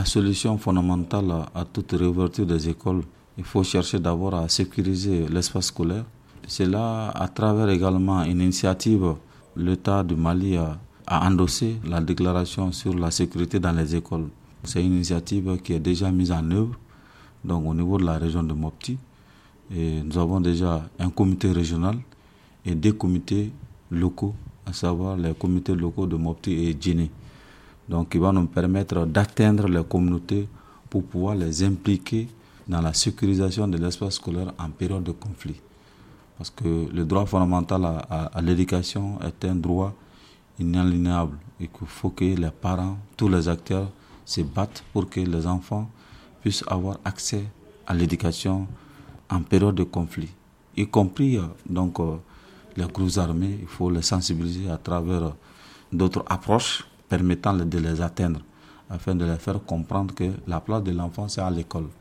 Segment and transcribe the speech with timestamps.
[0.00, 3.02] La solution fondamentale à toute réouverture des écoles,
[3.36, 6.06] il faut chercher d'abord à sécuriser l'espace scolaire.
[6.48, 9.16] C'est là, à travers également une initiative,
[9.54, 14.28] l'État du Mali a, endossé la déclaration sur la sécurité dans les écoles.
[14.64, 16.76] C'est une initiative qui est déjà mise en œuvre
[17.44, 18.96] donc au niveau de la région de Mopti.
[19.70, 21.98] Nous avons déjà un comité régional
[22.64, 23.52] et des comités
[23.90, 27.10] locaux, à savoir les comités locaux de Mopti et Djini.
[27.90, 30.46] Donc, il va nous permettre d'atteindre les communautés
[30.88, 32.28] pour pouvoir les impliquer
[32.68, 35.60] dans la sécurisation de l'espace scolaire en période de conflit.
[36.38, 39.92] Parce que le droit fondamental à, l'éducation est un droit
[40.60, 43.90] inaliénable et qu'il faut que les parents, tous les acteurs
[44.24, 45.90] se battent pour que les enfants
[46.42, 47.42] puissent avoir accès
[47.88, 48.68] à l'éducation
[49.28, 50.28] en période de conflit,
[50.76, 52.16] y compris euh, donc euh,
[52.76, 53.58] les groupes armés.
[53.60, 55.34] Il faut les sensibiliser à travers
[55.92, 58.40] d'autres approches permettant de les atteindre,
[58.88, 61.90] afin de les faire comprendre que la place de l'enfant c'est à l'école.